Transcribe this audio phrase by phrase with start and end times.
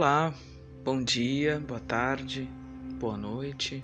[0.00, 0.32] Olá,
[0.82, 2.48] bom dia, boa tarde,
[2.98, 3.82] boa noite.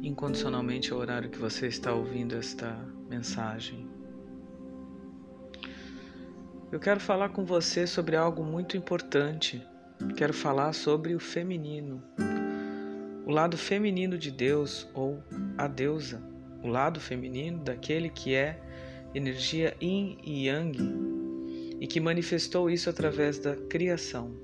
[0.00, 2.72] Incondicionalmente é o horário que você está ouvindo esta
[3.10, 3.90] mensagem.
[6.70, 9.60] Eu quero falar com você sobre algo muito importante.
[10.16, 12.00] Quero falar sobre o feminino,
[13.26, 15.20] o lado feminino de Deus ou
[15.58, 16.22] a deusa,
[16.62, 18.60] o lado feminino daquele que é
[19.12, 20.78] energia yin e yang
[21.80, 24.43] e que manifestou isso através da criação.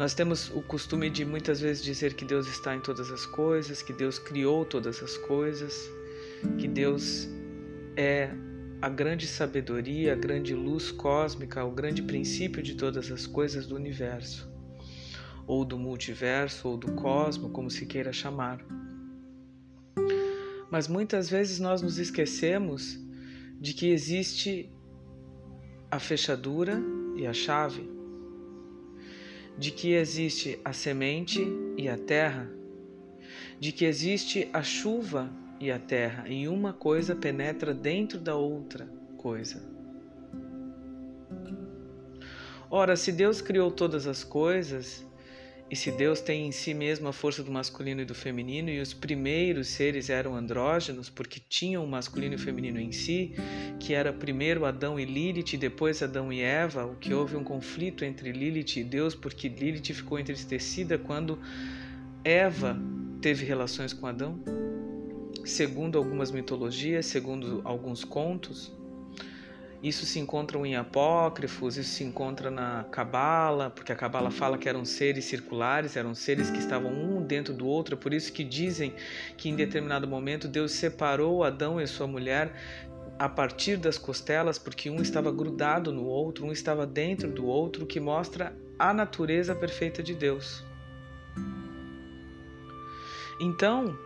[0.00, 3.82] Nós temos o costume de muitas vezes dizer que Deus está em todas as coisas,
[3.82, 5.74] que Deus criou todas as coisas,
[6.56, 7.28] que Deus
[7.94, 8.30] é
[8.80, 13.76] a grande sabedoria, a grande luz cósmica, o grande princípio de todas as coisas do
[13.76, 14.50] universo,
[15.46, 18.64] ou do multiverso, ou do cosmo, como se queira chamar.
[20.70, 22.98] Mas muitas vezes nós nos esquecemos
[23.60, 24.72] de que existe
[25.90, 26.82] a fechadura
[27.16, 27.99] e a chave,
[29.60, 32.50] de que existe a semente e a terra,
[33.60, 35.30] de que existe a chuva
[35.60, 38.88] e a terra, e uma coisa penetra dentro da outra
[39.18, 39.62] coisa.
[42.70, 45.06] Ora, se Deus criou todas as coisas,
[45.70, 48.80] e se Deus tem em si mesmo a força do masculino e do feminino, e
[48.80, 53.34] os primeiros seres eram andrógenos, porque tinham o masculino e o feminino em si,
[53.78, 58.04] que era primeiro Adão e Lilith, depois Adão e Eva, o que houve um conflito
[58.04, 61.38] entre Lilith e Deus, porque Lilith ficou entristecida quando
[62.24, 62.76] Eva
[63.20, 64.40] teve relações com Adão.
[65.44, 68.72] Segundo algumas mitologias, segundo alguns contos,
[69.82, 74.68] isso se encontra em apócrifos, isso se encontra na Cabala, porque a Cabala fala que
[74.68, 78.44] eram seres circulares, eram seres que estavam um dentro do outro, é por isso que
[78.44, 78.94] dizem
[79.36, 82.52] que em determinado momento Deus separou Adão e sua mulher
[83.18, 87.86] a partir das costelas, porque um estava grudado no outro, um estava dentro do outro,
[87.86, 90.64] que mostra a natureza perfeita de Deus.
[93.38, 93.98] Então,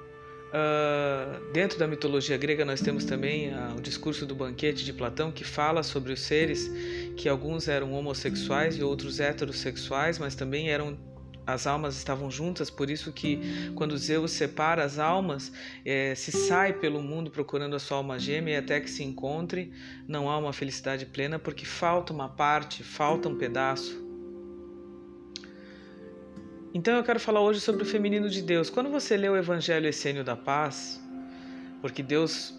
[0.54, 5.32] Uh, dentro da mitologia grega, nós temos também uh, o discurso do banquete de Platão,
[5.32, 6.70] que fala sobre os seres
[7.16, 10.96] que alguns eram homossexuais e outros heterossexuais, mas também eram
[11.44, 15.52] as almas estavam juntas, por isso que quando Zeus separa as almas,
[15.84, 19.72] é, se sai pelo mundo procurando a sua alma gêmea e até que se encontre,
[20.08, 24.03] não há uma felicidade plena porque falta uma parte, falta um pedaço.
[26.76, 28.68] Então eu quero falar hoje sobre o feminino de Deus.
[28.68, 31.00] Quando você lê o Evangelho Essênio da Paz,
[31.80, 32.52] porque Deus,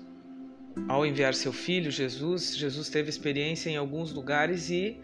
[0.87, 4.97] ao enviar seu filho Jesus, Jesus teve experiência em alguns lugares e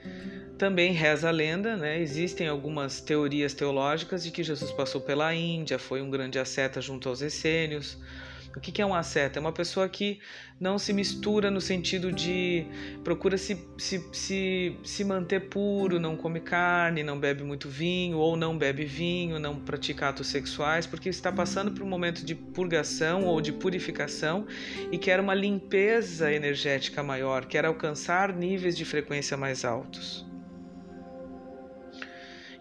[0.58, 2.00] também reza a lenda, né?
[2.00, 7.10] Existem algumas teorias teológicas de que Jesus passou pela Índia, foi um grande asceta junto
[7.10, 7.98] aos essênios.
[8.56, 9.40] O que é um asceta?
[9.40, 10.20] É uma pessoa que
[10.60, 12.66] não se mistura no sentido de
[13.04, 18.36] procura se, se, se, se manter puro, não come carne, não bebe muito vinho, ou
[18.36, 23.26] não bebe vinho, não pratica atos sexuais, porque está passando por um momento de purgação
[23.26, 24.46] ou de purificação
[24.92, 30.30] e quer uma limpeza energética maior, quer alcançar níveis de frequência mais altos.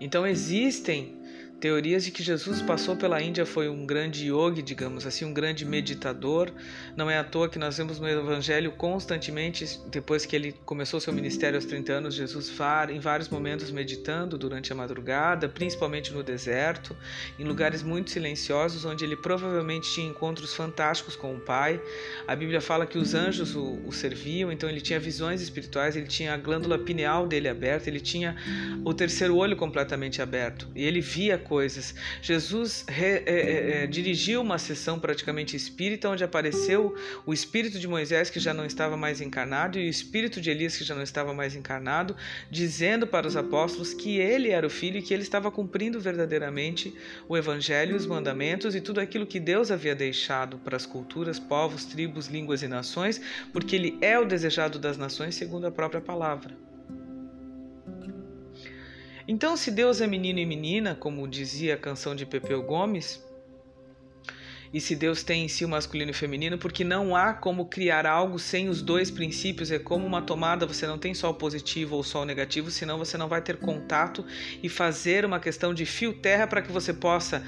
[0.01, 1.20] Então existem
[1.61, 5.67] Teorias de que Jesus passou pela Índia foi um grande yogi, digamos assim, um grande
[5.67, 6.51] meditador.
[6.97, 11.13] Não é à toa que nós vemos no Evangelho constantemente, depois que ele começou seu
[11.13, 12.51] ministério aos 30 anos, Jesus
[12.91, 16.97] em vários momentos meditando durante a madrugada, principalmente no deserto,
[17.39, 21.79] em lugares muito silenciosos, onde ele provavelmente tinha encontros fantásticos com o Pai.
[22.27, 26.07] A Bíblia fala que os anjos o, o serviam, então ele tinha visões espirituais, ele
[26.07, 28.35] tinha a glândula pineal dele aberta, ele tinha
[28.83, 31.97] o terceiro olho completamente aberto e ele via coisas.
[32.23, 36.95] Jesus re, é, é, é, dirigiu uma sessão praticamente espírita, onde apareceu
[37.27, 40.77] o espírito de Moisés, que já não estava mais encarnado, e o espírito de Elias,
[40.77, 42.15] que já não estava mais encarnado,
[42.49, 46.95] dizendo para os apóstolos que ele era o filho e que ele estava cumprindo verdadeiramente
[47.29, 51.85] o evangelho, os mandamentos e tudo aquilo que Deus havia deixado para as culturas, povos,
[51.85, 53.21] tribos, línguas e nações,
[53.53, 56.70] porque ele é o desejado das nações, segundo a própria palavra.
[59.33, 63.25] Então, se Deus é menino e menina, como dizia a canção de Pepeu Gomes,
[64.75, 67.67] e se Deus tem em si o masculino e o feminino, porque não há como
[67.67, 71.35] criar algo sem os dois princípios, é como uma tomada, você não tem só o
[71.35, 74.27] positivo ou só o negativo, senão você não vai ter contato
[74.61, 77.41] e fazer uma questão de fio terra para que você possa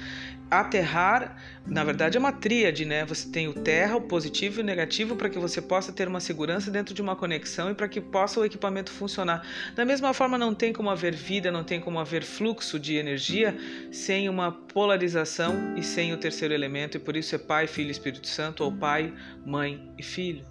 [0.59, 3.05] aterrar, na verdade é uma tríade, né?
[3.05, 6.19] Você tem o terra, o positivo e o negativo para que você possa ter uma
[6.19, 9.45] segurança dentro de uma conexão e para que possa o equipamento funcionar.
[9.75, 13.57] Da mesma forma, não tem como haver vida, não tem como haver fluxo de energia
[13.91, 17.91] sem uma polarização e sem o terceiro elemento, e por isso é Pai, Filho e
[17.91, 19.13] Espírito Santo, ou Pai,
[19.45, 20.45] Mãe e Filho.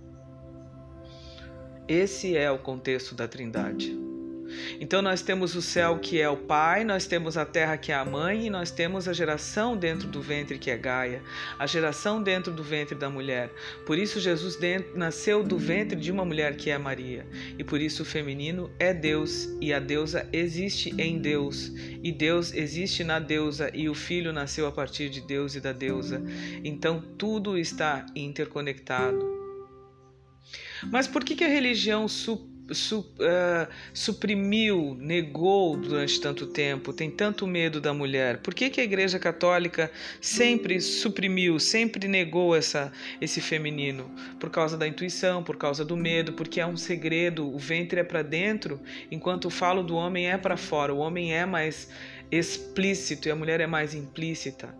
[1.86, 4.01] Esse é o contexto da Trindade.
[4.80, 7.94] Então nós temos o céu que é o pai, nós temos a terra que é
[7.94, 11.22] a mãe e nós temos a geração dentro do ventre que é Gaia,
[11.58, 13.50] a geração dentro do ventre da mulher.
[13.86, 14.58] Por isso Jesus
[14.94, 17.26] nasceu do ventre de uma mulher que é Maria.
[17.58, 21.72] E por isso o feminino é Deus e a deusa existe em Deus
[22.02, 25.72] e Deus existe na deusa e o filho nasceu a partir de Deus e da
[25.72, 26.22] deusa.
[26.64, 29.32] Então tudo está interconectado.
[30.90, 37.10] Mas por que, que a religião su, su, uh, suprimiu, negou durante tanto tempo, tem
[37.10, 38.38] tanto medo da mulher?
[38.38, 39.90] Por que, que a Igreja Católica
[40.20, 44.10] sempre suprimiu, sempre negou essa, esse feminino?
[44.38, 48.04] Por causa da intuição, por causa do medo, porque é um segredo, o ventre é
[48.04, 48.80] para dentro,
[49.10, 50.92] enquanto o falo do homem é para fora.
[50.92, 51.88] O homem é mais
[52.30, 54.74] explícito e a mulher é mais implícita.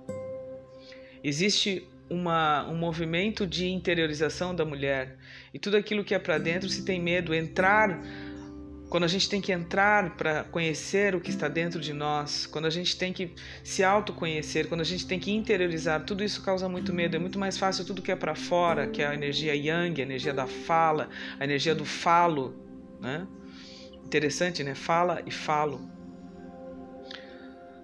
[1.23, 5.17] Existe uma, um movimento de interiorização da mulher.
[5.53, 7.35] E tudo aquilo que é para dentro se tem medo.
[7.35, 8.03] Entrar,
[8.91, 12.67] quando a gente tem que entrar para conhecer o que está dentro de nós, quando
[12.67, 13.33] a gente tem que
[13.65, 17.17] se autoconhecer, quando a gente tem que interiorizar, tudo isso causa muito medo.
[17.17, 20.05] É muito mais fácil tudo que é para fora, que é a energia yang, a
[20.05, 21.09] energia da fala,
[21.41, 22.55] a energia do falo.
[23.01, 23.27] Né?
[24.05, 24.75] Interessante, né?
[24.75, 25.92] Fala e falo.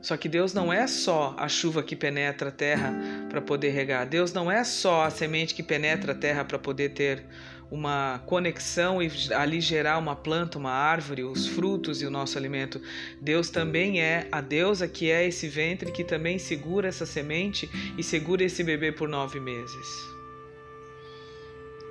[0.01, 2.95] Só que Deus não é só a chuva que penetra a terra
[3.29, 4.07] para poder regar.
[4.07, 7.25] Deus não é só a semente que penetra a terra para poder ter
[7.71, 12.81] uma conexão e ali gerar uma planta, uma árvore, os frutos e o nosso alimento.
[13.21, 17.69] Deus também é a deusa que é esse ventre que também segura essa semente
[17.99, 20.19] e segura esse bebê por nove meses.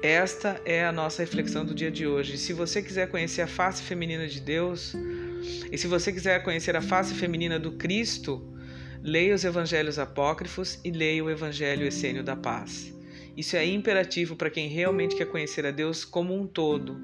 [0.01, 2.37] Esta é a nossa reflexão do dia de hoje.
[2.37, 4.95] Se você quiser conhecer a face feminina de Deus,
[5.71, 8.53] e se você quiser conhecer a face feminina do Cristo,
[9.01, 12.93] leia os evangelhos apócrifos e leia o evangelho essênio da paz.
[13.35, 16.97] Isso é imperativo para quem realmente quer conhecer a Deus como um todo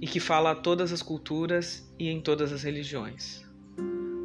[0.00, 3.44] e que fala a todas as culturas e em todas as religiões.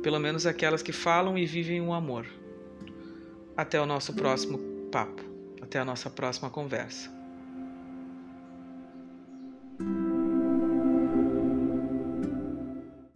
[0.02, 2.26] Pelo menos aquelas que falam e vivem o amor.
[3.56, 4.58] Até o nosso próximo
[4.92, 5.24] papo,
[5.62, 7.19] até a nossa próxima conversa.